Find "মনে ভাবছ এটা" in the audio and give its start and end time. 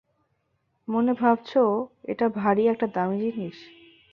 0.87-2.25